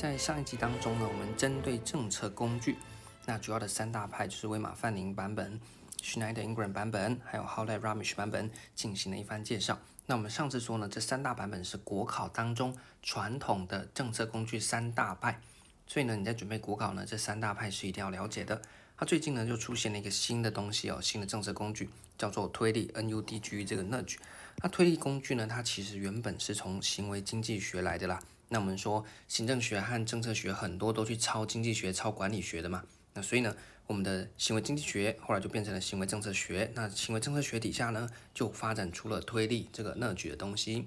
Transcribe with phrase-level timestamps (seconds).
[0.00, 2.78] 在上一集当中呢，我们针对政策工具，
[3.26, 5.60] 那主要的三大派就是威马范宁版本、
[6.00, 9.78] Schneider Ingram 版本，还有 Howlett Ramish 版本进行了一番介绍。
[10.06, 15.38] 那我们上次说呢，这三大版本是国考当中传统的政策工具三大派，
[15.86, 18.62] 所以呢，你在准备国考呢，这三大派是一定要了解的。
[18.96, 24.16] 它最近呢就出现了一个新的东西哦，新的政策工具叫做推力 NUDG 这个 Nudge。
[24.62, 28.18] 那推力工具呢，它其实原本是从行为经济学来的啦。
[28.52, 32.82] 那我们说，行政学和政策学很多都去抄经济学、抄管理学的嘛。
[33.14, 33.54] 那所以呢，
[33.86, 36.70] 我们的行为经济学后来就变成了行为政策学。
[36.74, 40.86] 那行为政策学底下呢，就发展出了推力这个乐句的东西。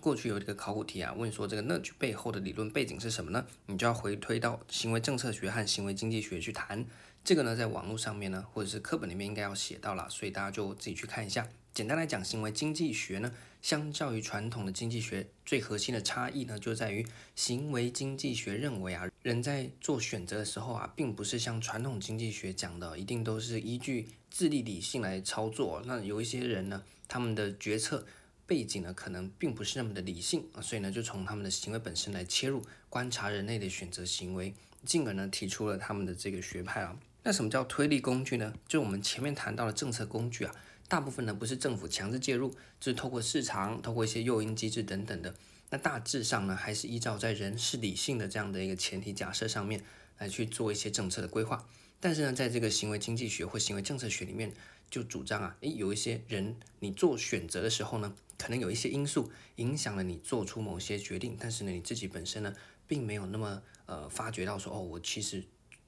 [0.00, 3.46] 过去有一个考古题啊，问说这个乐句背后的理论背景是什么呢？
[3.66, 6.84] 你就要回推到行为政策学和行为经济学去谈。
[7.22, 11.46] 这个呢，在网络上面呢，或者是课本里面应该要写到了，所以大家就自己去看一下。
[11.72, 13.32] 简单来讲，行为经济学呢，
[13.62, 25.80] 相较于传统的经济学，最核心的差异呢，就在于行为经济学认为啊，人在做选择的时候啊，并不是像传统经济学讲的，一定都是依据自利理性来操作。
[25.86, 28.04] 那有一些人呢，他们的决策
[28.48, 34.52] 背景呢，可能并不是那么的理性啊，所以呢，就从他们的行为本身来切入，观察人类的选择行为，
[34.84, 36.98] 进而呢，提出了他们的这个学派啊。
[37.22, 38.52] 那什么叫推力工具呢？
[38.66, 40.52] 就我们前面谈到的政策工具啊。
[40.92, 45.34] 大部分呢，不是政府强制介入，就是透过市场、透过一些诱因机制等等的。
[45.70, 49.82] 那大致上呢，还是依照在人是理性的这样的一个前提假设上面
[50.18, 51.66] 来去做一些政策的规划。
[51.98, 54.52] 但是呢，在这个行为经济学或行为政策学里面，
[54.90, 62.54] 就主张啊，诶，有一些人你做选择的时候呢，可能有一些因素影响了你做出某些决定，但是呢，你自己本身呢，
[62.86, 65.42] 并没有那么呃发觉到说，哦，我其实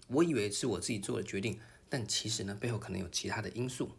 [0.06, 3.90] 我以为是我自己做的决定，但其实呢，背后可能有其他的因素。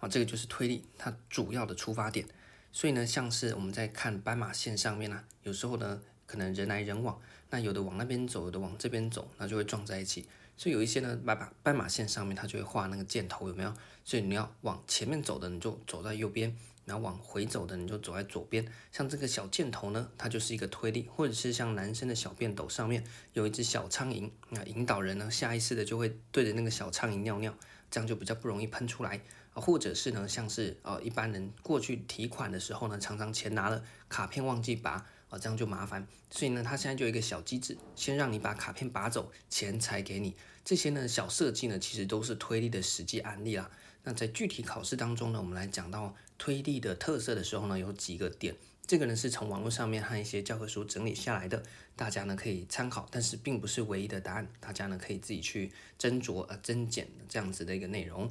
[0.00, 2.26] 啊，这个就是推力，它主要的出发点。
[2.72, 10.26] 所以呢，像是我们在看斑马线上面呢、啊，有时候呢，可能人来人往，那有的往那边走，有的往这边走，那就会撞在一起。
[10.56, 13.74] 所以有一些呢，斑马斑马线上面它就会画那个箭头，有没有？
[14.04, 16.50] 所以你要往前面走的，你就走在右边；
[16.84, 18.64] 然后往回走的，你就走在左边。
[18.92, 27.52] 像这个小箭头呢，它就是一个推力，或者是像男生的小便斗上面有一只小苍蝇，那引导人呢，下意识的就会对着那个小苍蝇尿尿，
[27.90, 29.20] 这样就比较不容易喷出来。
[29.60, 36.06] 或者是呢，像是呃一般人过去提款的时候呢，常常钱拿了卡片忘记拔啊，这样就麻烦。
[36.30, 40.34] 所以呢，他现在就有一个小机制，先让你把卡片拔走，钱才给你。
[40.64, 43.70] 这些呢小设计呢，其实都是推力的实际案例啦。
[44.04, 48.56] 那在具体考试当中呢，我们来讲到推力的特色的时候呢，有几个点。
[48.86, 51.62] 这个呢是从网络上面和一些教科书整理下来的，
[51.94, 58.28] 大家呢可以参考，但是并不是唯一的答案，大家呢可以自己去斟酌呃增减这样子的一个内容。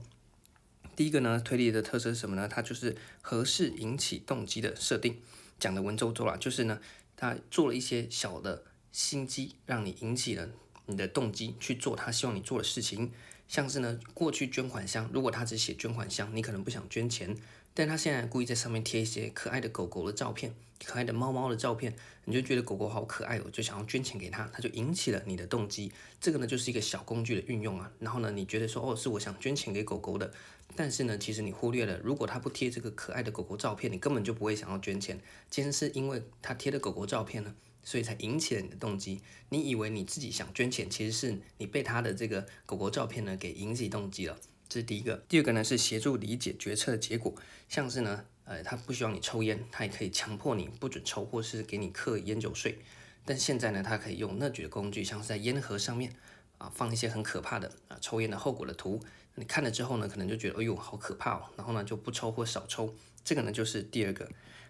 [0.99, 2.45] 第一个呢，推理的特色是什么呢？
[2.45, 5.17] 它就是合适引起动机的设定，
[5.57, 6.81] 讲的文绉绉啦，就是呢，
[7.15, 10.49] 他做了一些小的心机，让你引起了
[10.87, 13.13] 你的动机去做他希望你做的事情。
[13.47, 17.33] 像是呢，过去捐款箱，如果他只写捐款箱，你可能不想捐钱。
[17.73, 20.53] 但他现在故意在上面贴一些可爱的狗狗的照片，
[20.83, 25.91] 可爱的猫猫的照片，你就觉得狗狗好可爱哦，就想要捐钱给他，他就引起了你的动机。
[26.19, 27.89] 这个呢，就是一个小工具的运用啊。
[27.99, 30.33] 然后呢，你觉得说，哦，是我想捐钱给狗狗的，
[30.75, 35.19] 但是呢，其实你忽略了，如果他不贴这个可爱的狗狗照片，你根本就不会想要捐钱。
[35.49, 39.21] 今天是因为他贴的狗狗照片呢，所以才引起了你的动机。
[39.49, 44.37] 你以为你自己想捐钱，其实是你被他的这个狗狗照片呢给引起动机了。
[44.69, 47.33] 这是第一个，第二个呢是协助理解决策的结果，
[47.67, 52.77] 像是呢，呃，他不需要你抽烟，他也可以强迫你不准抽，或是给你课烟酒税。
[53.25, 56.13] 但现在呢，他可以用 nudge 的工具，像是在烟盒上面
[56.59, 59.01] 啊放一些很可怕的啊抽烟的后果的图，
[59.33, 62.93] 你看了之后呢，可能就觉得哎呦好可怕哦，然后呢就不抽或少抽。
[63.23, 64.29] 这个呢就是第二个。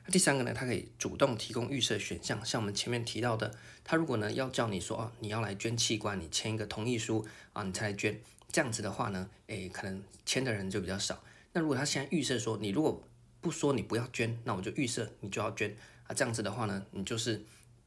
[0.10, 8.20] 第三个呢，它可以主动提供预设选项，像我们前面提到的，他如果呢要叫你说哦，你要来捐器官，你签一个同意书啊，你才来捐。
[8.52, 11.24] 这样子的话呢，诶，可能签的人就比较少。
[11.54, 13.02] 那如果他现在预设说，你如果
[13.42, 15.76] 不说你不要捐，那我就预设你就要捐
[16.08, 16.14] 啊。
[16.14, 17.44] 这样子的话呢，你就是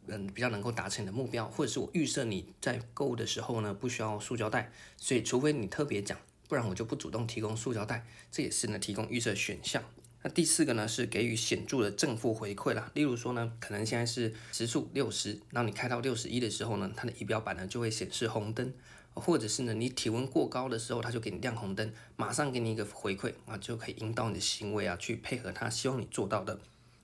[0.07, 6.19] 嗯比较能够达成你的目标，或者是我预设你在购物的时候呢不需要塑胶袋，所以除非你特别讲，
[6.49, 8.07] 不然我就不主动提供塑胶袋。
[8.31, 9.83] 这也是呢提供预设选项。
[10.23, 12.91] 那第四个呢是给予显著的正负回馈啦。
[12.95, 18.73] 例如说呢，可能现在是时速六十，那你开到六十一的时候呢，它的仪表板呢就会显示红灯。
[19.15, 26.59] 或者是呢，你体温过高的时候，它就给你亮红灯，马上给你一个回馈啊，就可以引导你的行为啊，去配合它希望你做到的。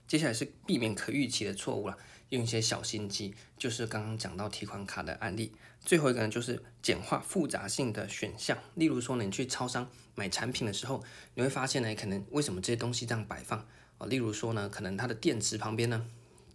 [0.07, 1.99] 接下来是避免可预期的错误了，
[2.31, 5.53] 用一些小心机，就是刚刚讲到提款卡的案例。
[5.81, 11.03] 最后一个呢，就是简化复杂性的选项，例如说呢，你去超商买产品的时候，
[11.35, 13.67] 你会发现呢，可能为什么这些东西这样摆放
[13.97, 14.07] 啊？
[14.07, 16.05] 例如说呢，可能它的电池旁边呢，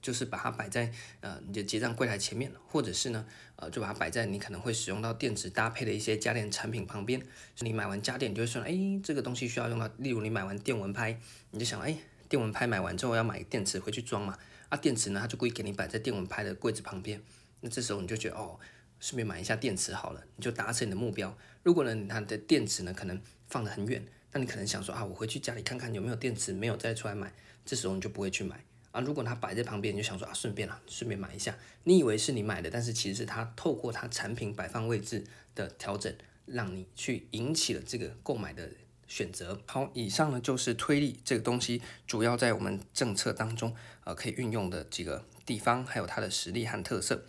[0.01, 0.91] 就是把它摆在
[1.21, 7.19] 呃你的结账柜台前面，或者是呢呃就把它摆在你可能会使用到电池搭配的一些家电产品旁边。
[7.59, 11.17] 你买完家电，就会说，哎，这个东西需要用到，例如你买完电蚊拍，
[11.51, 11.97] 你就想，哎，
[12.27, 14.37] 电蚊拍买完之后要买电池回去装嘛，
[14.69, 17.21] 啊，电池呢，它就故意给你摆在电蚊拍的柜子旁边，
[17.62, 18.60] 那这时候你就觉得哦。
[19.00, 21.38] 顺便买一下电池好了，你就达成你的目标。
[21.62, 24.01] 如果呢，它的电池呢可能放得很远，
[24.31, 27.33] 那你可能想说啊，我回去家里看看有没有电池，没有再出来买。
[27.65, 29.01] 这时候你就不会去买啊。
[29.01, 31.54] 如果它摆在旁边，你就想说啊，顺便啊，顺便买一下。
[31.83, 36.15] 你以为是你买的，但是其实是它透过它产品摆放位置的调整，
[36.45, 38.71] 让你去引起了这个购买的
[39.13, 39.62] 选择。
[39.68, 43.75] 好，以上呢就是推力这个东西，主要在我们政策当中
[44.06, 47.24] 呃可以运用的几个地方，还有它的实力和特色。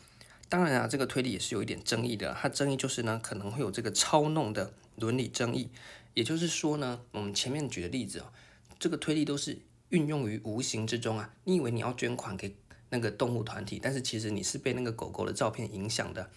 [0.49, 2.35] 当然啊，这个推力也是有一点争议的。
[2.41, 5.69] 它争议就是呢，可能会有这个操弄的伦理争议。
[6.15, 8.33] 也就是说呢，我们前面举的例子哦，
[8.79, 9.59] 这个推力都是
[9.91, 11.35] 运用于无形之中啊。
[11.45, 12.57] 你以为你要捐款给
[12.89, 16.31] 那个动物团体，但是其实你是被那个狗狗的照片影响的。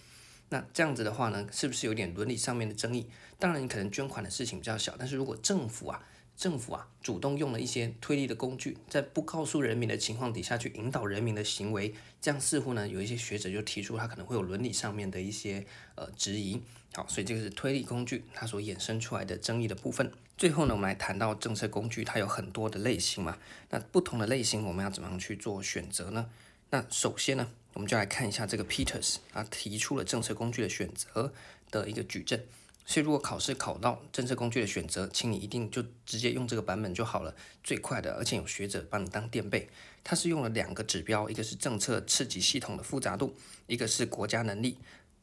[0.50, 3.06] 那这样子的话呢，是不是有点伦理上面的争议？
[3.38, 6.02] 当然，你可能捐款的事情比较小，但是如果政府啊。
[6.38, 15.66] 政府啊，主动用了一些推力的工具，在不告诉人民的情况底下去引导人民的行为，这样似乎呢，有一些学者就提出他可能会有伦理上面的一些
[15.96, 16.62] 呃质疑。
[16.94, 20.12] 好，所以这个是推力工具它所衍生出来的争议的部分。
[20.36, 23.36] 最后呢，我们来谈到政策工具，它有很多的类型嘛，
[23.70, 26.30] 那不同的类型我们要怎么样去做选择呢？
[26.70, 31.32] 那首先呢，我们就来看一下这个 Peters 啊提出了政策工具的选择
[31.70, 32.44] 的一个矩阵。
[32.84, 37.32] 所以，如果考试考到政策工具的选择，请你一定就直接用这个版本就好了，
[37.62, 39.68] 最快的，而且有学者帮你当垫背。
[40.02, 43.36] 它是用了两个指标，一个是政策刺激系统的复杂度，
[43.68, 44.78] 一个是国家能力。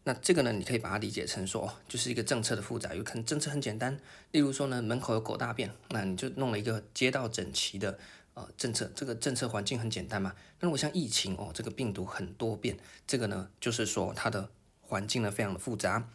[0.06, 2.96] 那这个呢，你可以把它理解成说，就是一个政策的复杂。
[2.96, 4.00] 有可能政策很简单，
[4.32, 8.00] 例如说呢，门口有狗大便，那你就弄了一个街道整齐的
[8.36, 10.36] 呃政策，这个政策环境很简单嘛。
[10.60, 12.78] 那如果像疫情哦，这个病毒很多变，
[13.08, 14.50] 这个呢，就是说它的
[14.82, 16.08] 环境呢非常的复杂。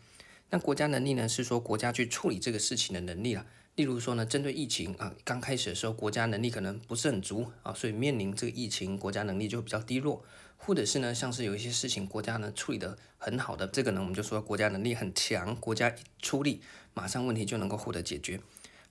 [0.50, 3.44] 那国家能力呢，是说国家去处理这个事情的能力了。
[3.76, 10.24] 例如说呢，针对疫情啊，刚开始的时候，国家能力可能不是很足啊，所以面临这个疫情，国家能力就比较低落。
[10.62, 16.60] 或者是呢，像是有一些事情，国家呢处理得很好的，这个呢，我们就说国家能力很强，国家一出力，
[16.92, 18.38] 马上问题就能够获得解决。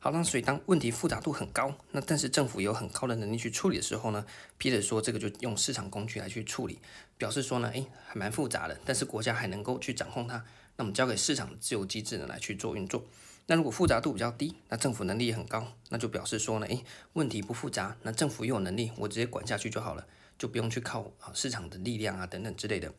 [0.02, 4.26] 好，那所以当问题复杂度很高，那但是政府有很高的能力去处理的时候呢
[4.58, 6.80] ，Peter 说这个就用市场工具来去处理，
[7.18, 10.46] 表示说呢，诶，还蛮复杂的，但是国家还能够去掌控它。
[10.78, 13.04] 那么交给市场自由机制呢来去做运作。
[13.48, 20.08] 那如果复杂度比较低，那政府能力也很高，那就表示说呢，诶，问题不复杂，那政府又有能力，我直接管下去就好了，
[20.38, 22.94] 就不用去靠啊市场的力量啊等等之类的。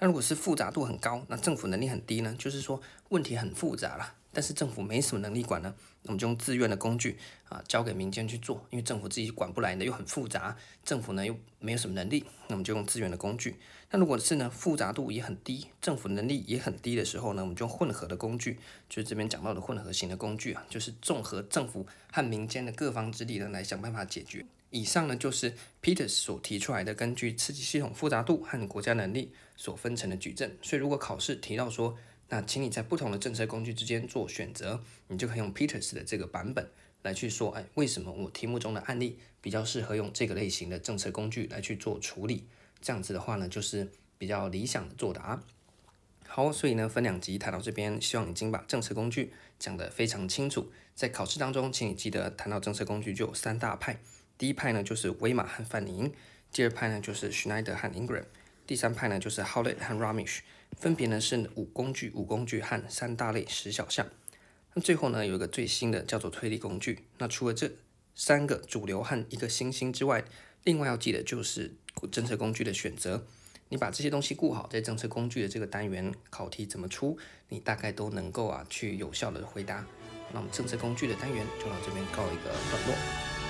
[0.00, 4.14] 那如果是复杂度很高，那政府能力很低呢，就是说问题很复杂了。
[4.32, 7.18] 但是政府没什么能力管呢，那我们就用自愿的工具
[7.48, 13.56] 啊，交给民间去做，因为政府自己管不来的又很复杂，政府呢又没有什么能力，那我们就用自愿的工具。
[13.90, 18.58] 那如果是呢复杂度也很低，政府能力也很低的时候呢，我们就用混合的工具，
[18.88, 24.46] 就是这边讲到的混合型的工具啊，就是综合政府和民间的各方之力呢来想办法解决。
[24.70, 25.52] 以上呢就是
[25.82, 30.56] Peters 所提出来的根据刺激系统复杂度和国家能力所分成的矩阵。
[30.62, 31.94] 所以如果考试提到说，
[32.32, 36.66] 那请你在不同的政策工具之间做选择，你就可以用 Peters 的这个版本
[37.02, 42.46] 来去说，哎，为什么我题目中的案例比较适合用这个类型的政策工具来去做处理？
[42.80, 45.42] 这样子的话呢，就是比较理想的作答。
[46.26, 50.72] 好，所以呢，分两集谈到这边，希望已经把政策工具讲得非常清楚。
[50.94, 54.00] 在考试当中，请你记得谈到政策工具就有三大派，
[54.38, 56.10] 第一派呢就是威马和范宁，
[56.50, 58.24] 第二派呢就是 Schneider 和 Ingram，
[58.66, 60.38] 第三派呢就是 Howlett 和 Ramesh。
[60.78, 64.06] 分别呢是五工具、五工具和三大类十小项。
[64.74, 67.04] 那最后呢有一个最新的叫做推力工具。
[67.18, 67.70] 那除了这
[68.14, 70.24] 三个主流和一个新兴之外，
[70.64, 71.74] 另外要记得就是
[72.10, 73.26] 政策工具的选择。
[73.68, 79.86] 你把这些东西顾好，在政策工具的这个单元考题怎么出，你大概都能够啊去有效的回答。
[80.34, 83.41] 那么政策工具的单元就到这边告一个段落。